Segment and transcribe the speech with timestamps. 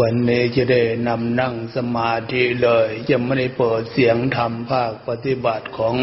[0.00, 5.94] วันนี้จะได้นำนั่งสมาธิเลย จะไม่ได้เปิดเสียงธรรมภาคปฏิบัติของ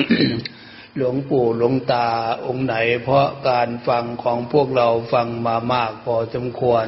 [0.96, 2.08] หลวงปู่หลวงตา
[2.46, 6.86] องค์ไหน เพราะการฟังของพวกเราฟังมามากพอสมควร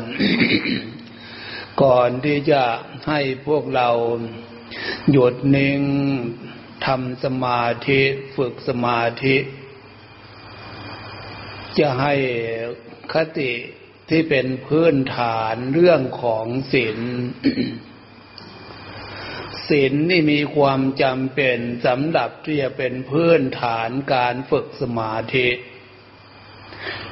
[1.84, 2.64] ก่อนที่จะ
[3.08, 3.90] ให้พวกเรา
[5.12, 5.82] หยุดนิ่ง
[6.86, 8.02] ทำสมาธิ
[8.36, 9.36] ฝึกสมาธิ
[11.80, 12.14] จะให้
[13.14, 13.52] คติ
[14.10, 17.00] ที่เป็นพื้นฐานเรื่องของศีล
[19.70, 25.50] ศีลนี่มีความจำเป็นสำหรับที่จะเป็นพื้นฐานการฝึกสมาธิ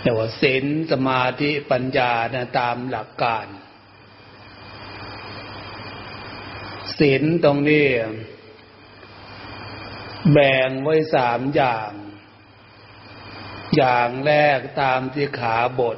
[0.02, 3.48] แต่ว่าศีลสมาธิปัญญานะตามหลักการ
[7.00, 7.88] ศีลตรงนี้
[10.31, 11.91] แบ่งไว้สามอย่าง
[13.75, 15.98] อย่างแรกตามที่ขาบท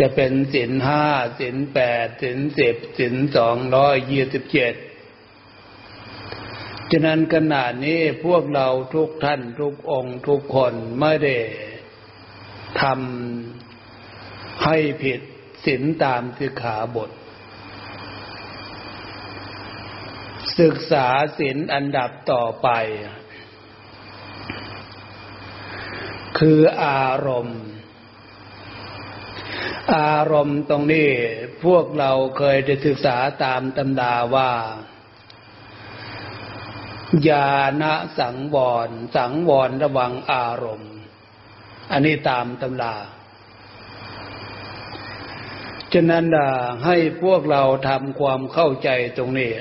[0.00, 1.06] จะเป็นสินห้า
[1.40, 4.74] สินแปดสินสิบสินสองร้อยยี่สิบเจ็ด
[6.90, 11.36] ฉะนั้นขณะนี้พวกเราทุกท่านทุกองค์ทุกคนไม่ได้
[12.82, 15.20] ทำให้ผิด
[15.66, 17.10] สินตามสิกขาบท
[20.60, 21.06] ศึกษา
[21.38, 22.68] สินอันดับต่อไป
[26.38, 27.62] คืออารมณ์
[29.92, 31.10] อารมณ์ตรงนี้
[31.64, 34.50] พวกเราเคยได้ศึกษาตามตำดาว่า
[37.28, 37.84] ญาณ
[38.18, 40.94] สังวร สังวรระวังอารมณ์
[41.92, 42.96] อันนี้ตามตำรา
[45.92, 46.24] ฉะนั้น
[46.84, 49.52] ให้พวกเราทำความเข้าใจตรงนี้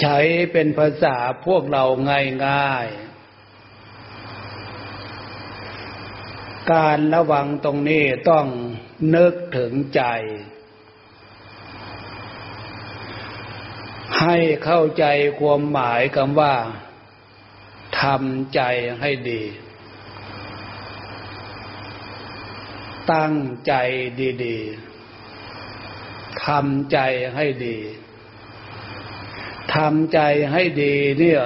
[0.00, 0.18] ใช้
[0.52, 1.84] เป็นภาษาพวกเรา
[2.46, 3.09] ง่ายๆ
[6.72, 8.46] การระวังตรงนี้ต้อง
[9.14, 10.02] นึกถึงใจ
[14.20, 15.04] ให้เข้าใจ
[15.40, 16.54] ความหมายคำว่า
[18.00, 18.60] ทำใจ
[19.00, 19.42] ให้ดี
[23.12, 23.34] ตั้ง
[23.66, 23.74] ใจ
[24.44, 26.98] ดีๆทำใจ
[27.34, 27.78] ให้ดี
[29.74, 30.20] ทำใจ
[30.52, 31.42] ให้ดีเนี่ย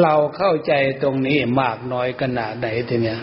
[0.00, 0.72] เราเข้าใจ
[1.02, 3.20] ตรงนี้มากน้อยขนาดไหนทีเนี้ย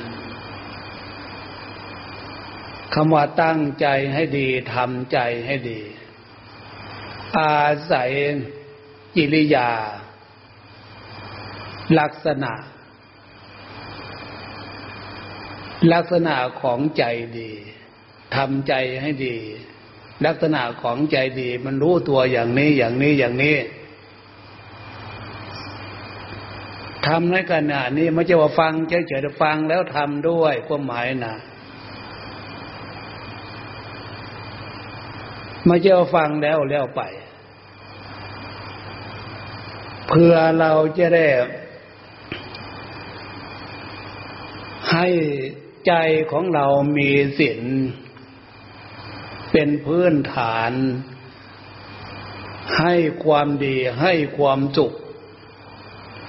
[2.94, 5.80] คำว่าตั้งใจให้ดีทำใจให้ดี
[7.38, 8.12] อาศัย
[9.16, 9.69] กิริยา
[12.00, 12.53] ลักษณะ
[15.94, 17.03] ลักษณะของใจ
[17.40, 17.51] ดี
[18.36, 19.38] ทำใจให้ดี
[20.25, 23.57] ลักษณะของใจดี มันรู้ตัวอย่างนี้อย่างนี้อย่างนี้
[27.07, 31.35] ทำในขณะนี้ไม่ใช่ว่าฟังเฉยๆฟังแล้วทำด้วยความหมายนะ
[35.65, 37.01] ไม่ใช่ว่าฟังแล้วแล้วไป
[40.09, 41.27] เพื่อเราจะได้
[44.91, 45.07] ให้
[45.88, 45.93] ใจ
[46.31, 46.65] ของเรา
[46.97, 47.09] มี
[47.39, 47.61] ศีล
[49.51, 50.71] เป็นพื้นฐาน
[52.79, 52.93] ให้
[53.25, 54.93] ความดีให้ความสุข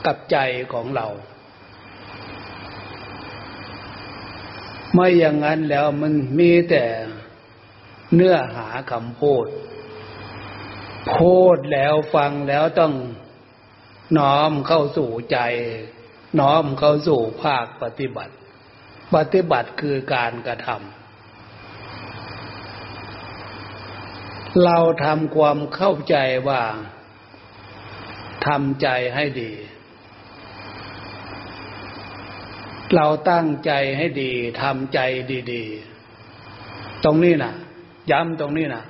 [0.06, 0.38] กับใจ
[0.72, 1.06] ของเรา
[4.94, 6.84] ไม่อย่างนั้นแล้วมันมีแต่
[8.15, 9.47] เนื้อหาคำพูด
[11.16, 12.94] พูดแล้วฟังแล้วต้อง
[14.19, 15.39] น้อมเข้าสู่ใจ
[16.41, 18.34] น้อมเข้าสู่ภาคปฏิบัติ
[19.15, 20.81] ปฏิบัติคือการกระทำ
[24.65, 26.16] เราทำความเข้าใจ
[26.49, 26.62] ว่า
[28.47, 29.53] ทำใจให้ดี
[32.95, 35.01] เราตั้งใจให้ดีทำใจ
[35.53, 37.53] ดีๆ ตรงนี้นะ
[38.11, 38.84] ย้ำตรงนี้นะ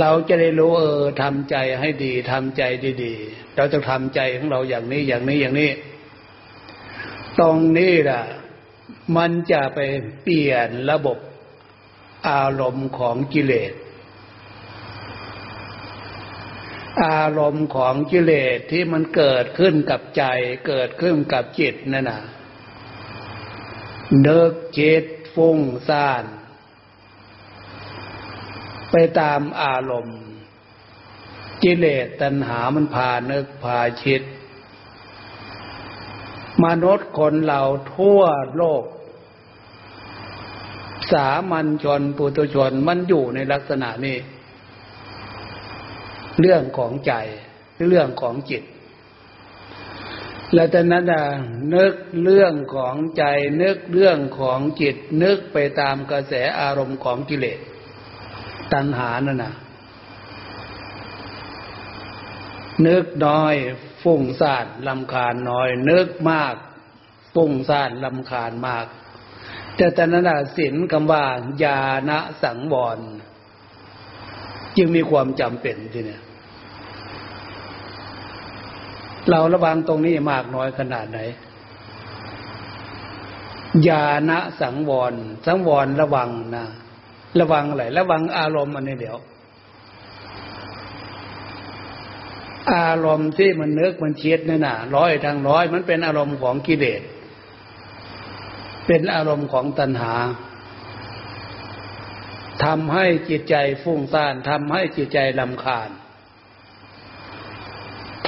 [0.00, 2.62] เราจะได้รู้เออทำใจให้ดีทำใจ
[3.02, 5.70] ดีๆ เราจะทำใจของเราอย่างนี้อย่างนี้อย่างนี้
[7.38, 8.22] ตรงนี้นะ
[9.16, 9.78] มันจะไป
[10.22, 11.18] เปลี่ยนระบบ
[12.28, 13.72] อารมณ์ของกิเลส
[17.04, 20.24] อารมณ์ของกิเลสที่มันเกิดขึ้นกับใจ
[20.66, 22.22] เกิดขึ้นกับจิตนั่นน่ะ
[24.20, 25.04] เนิกจิต
[25.34, 25.58] ฟุ้ง
[25.88, 26.24] ซ่าน
[28.90, 30.20] ไปตามอารมณ์
[31.62, 34.22] กิเลสตัณหามันพาเนึกพาชิด
[36.64, 37.62] มนุษย์คนเรา
[37.94, 38.20] ทั่ว
[38.56, 38.84] โลก
[41.12, 44.16] สามัญชนปุถุชนมันอยู่ในลักษณะนี้
[46.40, 47.14] เรื่องของใจ
[47.88, 48.62] เรื่องของจิต
[50.54, 51.24] แล้วแต่นั้นนะ
[51.74, 53.24] นึกเรื่องของใจ
[53.62, 57.60] นึกเรื่องของจิต นึกไปตามกระแสอารมณ์ของกิเลส
[58.72, 59.54] ตัณหานั่นนะ
[62.86, 63.54] นึกน้อย
[64.02, 66.54] ฟุ้งซ่านลำคาญน้อย นึกมาก
[67.34, 68.86] ฟุ้งซ่านลำคาญมาก
[69.76, 71.24] แต่ตอนนั้นสินคำว่า
[71.62, 72.10] ญาณ
[72.42, 72.98] สังวร
[74.76, 76.22] จึงมีความจำเป็นทีเนี่ย
[79.30, 81.18] เราระวังตรงนี้มากน้อยขนาดไหน
[83.88, 85.14] ญาณสังวร
[85.46, 86.66] สังวรระวังนะ
[87.40, 89.18] ระวังอะไรระวังอารมณ์อันนี้เดี๋ยว
[92.74, 97.02] อารมณ์ที่มันนึกมันเชียดนี่นะร้อยทางร้อย มันเป็นอารมณ์ของกิเลส
[98.86, 100.14] เป็นอารมณ์ของตัณหา
[102.64, 105.90] ทำให้จิตใจฟุ้งซ่านทำให้จิตใจลำคาญ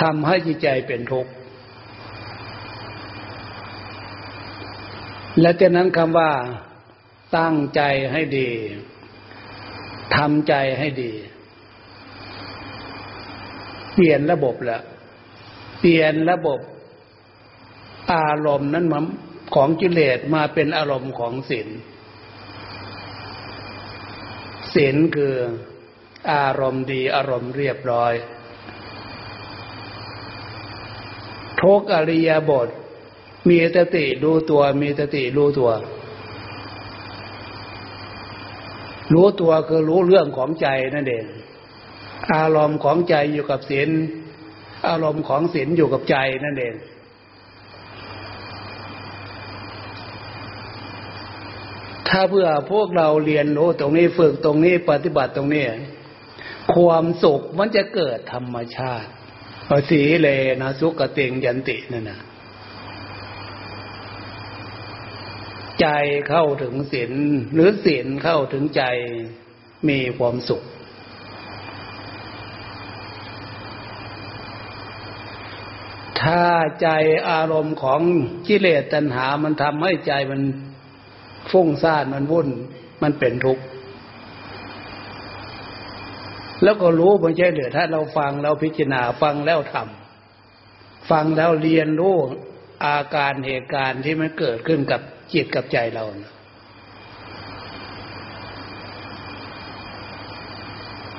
[0.01, 1.33] ทำให้จิตใจเป็นทุกข์
[5.41, 6.33] และจากนั้นคำว่า
[7.39, 8.51] ตั้งใจให้ดี
[10.17, 11.13] ทำใจให้ดี
[13.95, 14.79] เปลี่ยนระบบละ
[15.81, 16.61] เปลี่ยนระบบ
[18.13, 19.05] อารมณ์นั้นมัน
[19.55, 21.69] ของกิเลสมาเป็นอารมณ์ของศีล
[24.75, 25.35] ศีลคือ
[26.33, 28.13] อารมณ์ดีอารมณ์เรียบร้อย
[31.63, 32.69] ทุกอริยบท
[33.49, 35.71] มีสติรู้ตัว มีสติรู้ตัว
[39.13, 41.25] รู้ตัวคือรู้เรื่องของใจนั่นเอง
[42.35, 43.91] อารมณ์ของใจอยู่กับศีล
[44.89, 46.75] อารมณ์ของศีลอยู่กับใจนั่นเอง
[52.09, 55.65] ถ้าเพื่อพวกเราเรียนรู้ตรงนี้ฝึกตรงนี้ปฏิบัติตรงนี้
[56.75, 59.11] ความสุขมันจะเกิดธรรมชาติ
[59.91, 60.29] สีเล
[60.63, 62.19] นะสุกติงยันตินั่นนะ
[65.81, 65.87] ใจ
[66.29, 67.13] เข้าถึงศีล
[67.55, 68.83] หรือศีลเข้าถึงใจ
[69.89, 70.63] มีความสุข
[76.21, 76.45] ถ้า
[76.83, 76.89] ใจ
[77.31, 78.01] อารมณ์ของ
[78.47, 80.41] กิเลสตัณหามันทำให้ใจมัน
[81.51, 82.49] ฟุ้งซ่านมันวุ่น
[83.03, 83.63] มันเป็นทุกข์
[86.63, 92.17] แล้วก็รู้ไม่ใช่เหลือถ้าเราฟังเราพิจารณาฟังแล้วทำฟังแล้วเรียนรู้
[92.87, 95.01] อาการเหตุการณ์ที่มันเกิดขึ้นกับ
[95.33, 96.33] จิตกับใจเรานะ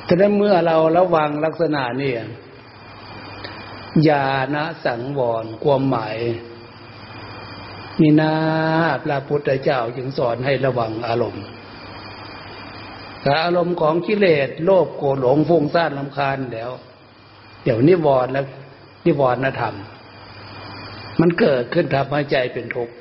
[0.05, 2.13] แต่นั้นเมื่อเราระวังลักษณะนี้
[4.07, 6.17] ญาณสังวรความหมาย
[7.99, 8.33] นี่นา
[9.03, 11.45] พระพุทธเจ้าจึงสอนให้ระวังอารมณ์
[13.21, 16.71] แต่อารมณ์ของกิเลสโลภโกรธหลงฟุ้งซ่านลำคาญแล้ว
[17.63, 18.45] เดี๋ยวนิวรณ์แล้ว
[19.05, 19.75] นิวรณธรรม
[21.19, 22.93] มันเกิดขึ้นทำให้ใจเป็นทุกข์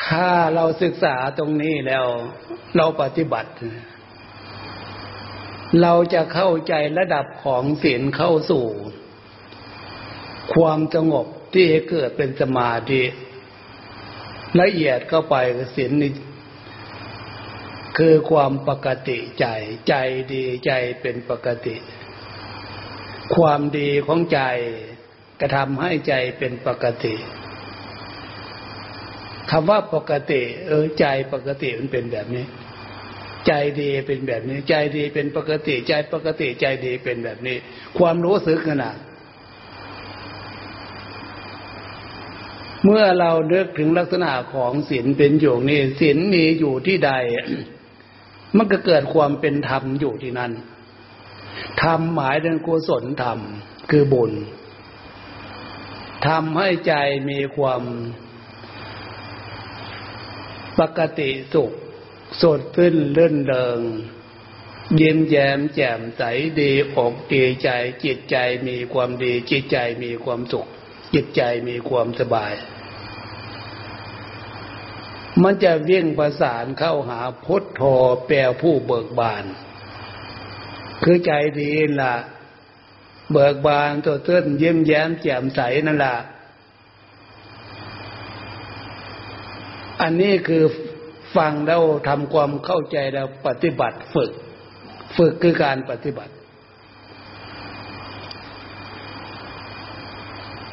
[0.00, 2.06] ถ้าเราศึกษาตรงนี้แล้ว
[2.76, 3.50] เราปฏิบัติ
[5.82, 8.64] เราจะเข้าใจระดับของศีลเข้าสู่
[10.54, 13.02] ความสงบที่เกิดเป็นสมาธิ
[14.60, 15.36] ละเอียดเข้าไป
[15.76, 16.12] ศีลนี่
[17.98, 19.46] คือความปกติใจ
[19.88, 19.94] ใจ
[20.32, 21.74] ดีใจเป็นปกติ
[23.34, 24.40] ความดีของใจ
[25.40, 27.14] กระทำให้ใจเป็นปกติ
[29.50, 32.44] คำว่าปกติ เออใจปกติมันเป็นแบบนี้
[33.46, 37.56] ใจดีเป็นแบบนี้ ใจดีเป็นปกติ ใจปกติใจดีเป็นแบบนี้
[37.98, 38.96] ความรู้สึกขนาด
[42.90, 47.12] เมื่อเราเลือกถึงลักษณะของศีลเป็นอยู่นี่ศีลมีอยู่ที่ใด
[48.56, 50.52] มันก็เกิดความเป็นธรรมอยู่ที่นั่น
[51.82, 53.38] ธรรมหมายถึงกุศลธรรม
[53.90, 54.32] คือบุญ
[56.26, 56.94] ทำให้ใจ
[57.30, 57.82] มีความ
[60.78, 61.72] ปกติสุข
[62.42, 63.80] สดขึ้นเลื่นเริง
[65.00, 66.22] ยิ้มแย้มแจ่มใส
[66.60, 67.68] ดีอกดีใจ
[68.04, 68.36] จิตใจ
[68.68, 70.66] มีความดี จิตใจมีความสุข
[71.14, 72.54] จิตใจมีความสบาย
[75.42, 77.82] มันจะเวี่ยงประสานเข้าหาพุทโธ
[78.26, 79.44] แปลผู้เบิกบาน
[81.02, 82.14] คือใจดีล่ะ
[83.32, 86.16] เบิกบานตัวเต้นเยี่ยมแย้มแจ่มใสนั่นแหละ
[90.02, 90.64] อันนี้คือ
[91.36, 94.30] ฟังแล้วทำความเข้าใจแล้วปฏิบัติฝึก
[95.16, 96.32] ฝึกคือการปฏิบัติ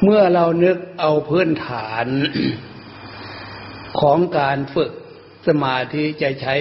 [0.02, 2.06] เมื่อเรานึกเอาพื้นฐาน
[4.00, 4.92] ของการฝึก
[5.46, 6.54] สมาธิจะใช้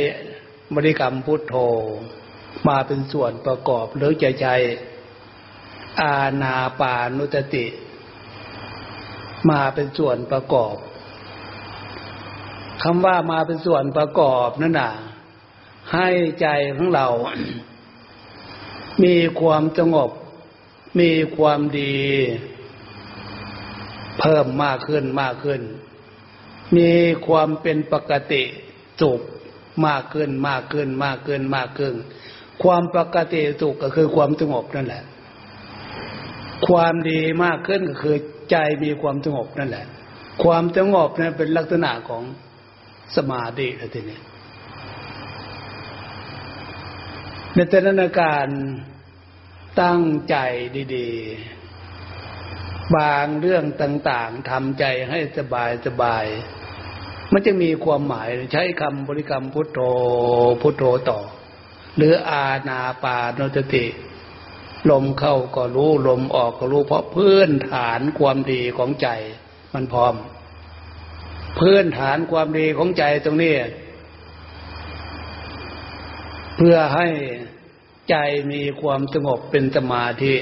[0.76, 1.56] บริกรรมพุทโธ
[2.68, 4.56] มาเป็นส่วนประกอบหรือจะใช้
[6.02, 7.66] อาณาปานุตติ
[9.50, 10.76] มาเป็นส่วนประกอบ
[12.84, 14.94] คำว่ามาเป็นส่วนประกอบนั่นน่ะ
[15.94, 16.10] ให้
[16.42, 17.08] ใจของเรา
[19.04, 20.12] มีความสงบ
[21.00, 21.96] มีความดี
[24.20, 25.62] เพิ่มมากขึ้นมากขึ้น
[26.78, 26.92] มี
[27.28, 28.44] ความเป็นปกติ
[29.02, 29.22] สุข
[29.88, 31.94] มากขึ้นมากขึ้นมากขึ้นมากขึ้น
[32.64, 35.04] ความปกติสุขก็คือความสงบนั่นแหละ
[36.68, 38.18] ความดีมากขึ้นก็คือ
[38.52, 39.86] ใจมีความสงบนั่นแหละ
[40.44, 42.24] ความสงบนั้นเป็นลักษณะของ
[43.16, 44.20] สมาธิแล้วทีนี้
[47.54, 48.48] ในแต่ละการ
[49.82, 50.36] ตั้งใจ
[50.96, 56.26] ดีๆ บางเรื่องต่าง ๆทำใจให้สบายสบาย
[57.34, 59.80] มันจะมีความหมายใช้คำบริกรรมพุทโธ
[60.62, 61.20] พุทโธต่อ
[61.98, 63.86] หรืออาณาปานสติ
[64.90, 69.10] ลมเข้าก็รู้ ลมออกก็รู้ เพราะพื้นฐานความดีของใจ
[69.74, 70.16] มันพร้อม
[71.60, 73.56] พื้นฐานความดีของใจตรงนี้
[76.58, 77.08] เพื่อให้
[78.10, 78.16] ใจ
[78.52, 80.34] มีความสงบเป็นสมาธิ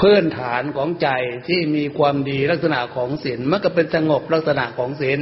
[0.00, 1.08] พื้นฐานของใจ
[1.48, 5.20] ที่มีความดีลักษณะของศีลมันก็เป็นสงบลักษณะของศีล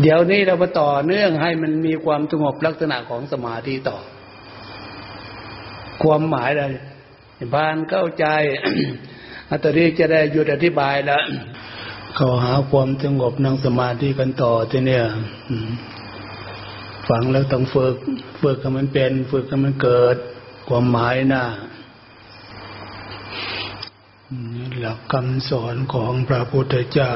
[0.00, 3.98] เดี๋ยวนี้เรามาต่อเนื่องให้มันมีความสงบลักษณะของสมาธิต่อ
[6.02, 6.72] ความหมายเลย
[7.54, 8.26] บานเข้าใจ
[9.50, 11.22] อัตรีจะได้หยุดอธิบายแล้ว
[12.16, 15.04] เขาหาความสงบนั่งสมาธิกันต่อที่เนี่ย
[17.08, 17.96] ฟังแล้วต้องฝึก
[18.42, 20.16] ฝึกให้มันเป็น ฝึกให้มันเกิด
[20.68, 21.44] ความหมายนะ
[24.78, 27.14] หลักคำสอนของพระพุทธเจ้า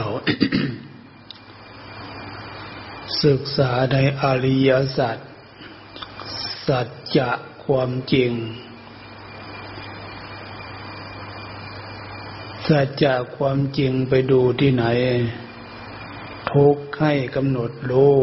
[3.24, 5.18] ศึกษาในอริยสัจ
[6.66, 7.30] สัจจะ
[7.64, 8.32] ความจริง
[12.68, 14.84] สัจจะความจริงไปดูที่ไหน
[16.52, 18.16] ทุกให้กำหนดรู้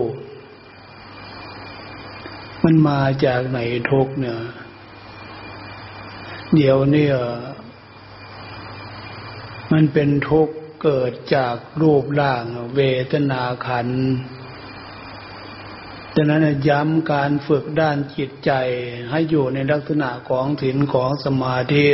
[2.64, 3.60] มันมาจากไหน
[3.92, 4.40] ทุกเนี่ย
[6.56, 7.16] เดี๋ยวเนี่ย
[9.74, 12.82] มันเป็นทุกข์เกิดจากรูปร่างเว
[13.13, 13.88] ทนาขัน
[16.15, 18.51] ดังนั้นย้ำการฝึกด้านจิตใจ
[19.12, 21.89] ให้อยู่ในลักษณะของถินของสมาธิ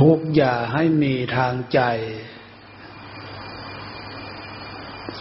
[0.00, 1.80] ทุกอย่าให้มีทางใจ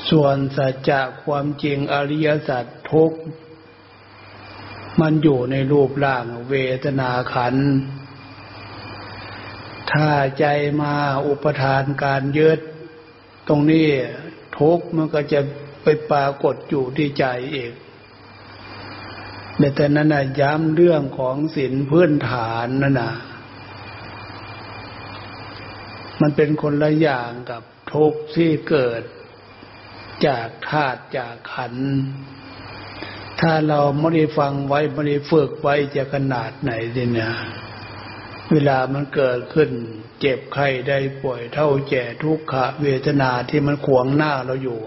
[0.09, 3.11] ส่วนสัจจะความจริงอริยสัจทุก
[5.01, 7.55] มันอยู่ในรูปร่างเวทนาขัน
[9.93, 10.09] ถ้า
[10.39, 10.45] ใจ
[10.81, 10.93] มา
[11.27, 12.59] อุปทานการยึด
[13.47, 13.87] ตรงนี้
[14.57, 15.39] ทุกมันก็จะ
[15.83, 17.73] ไปปรากฏอยู่ที่ใจเอง
[19.75, 23.13] แต่นั้นนะย้ำเรื่องของศีลพื้นฐานนั่นนะ
[26.21, 29.01] มันเป็นคนละอย่างกับทุกข์ที่เกิด
[30.27, 31.75] จากธาตุจากขัน
[33.41, 37.33] ถ้าเราไม่ได้ฟังไว้ไม่ได้ฝึกไว้จะขนาดไหนเนี่ย
[38.51, 39.69] เวลามันเกิดขึ้น
[40.19, 44.79] เจ็บไข้ได้ป่วยเท่าแก่ทุกขเวทนาที่มันขวางหน้าเราอยู่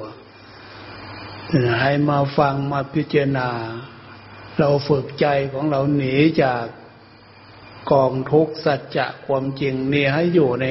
[1.80, 3.48] ให้มาฟังมาพิจารณา
[4.58, 6.64] เราฝึกใจของเราหนีจาก
[7.92, 10.66] กองทุกสัจจะความจริงเนี่ยให้อยู่ใน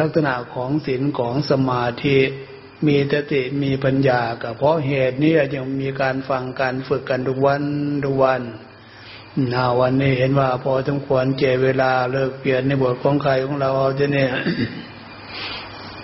[0.00, 2.18] ลักษณะของศีลของสมาธิ
[2.86, 7.62] มีสติมีปัญญาก็เพราะเหตุนี้ยังมีการฟังการฝึกกันทุกวัน
[8.04, 8.42] ทุกวัน
[9.52, 14.30] นาวันนี้เห็นว่าพอสมควรเจเวลาเลิกเปลี่ยนในบทของใครของเราเอาจะเนี่ย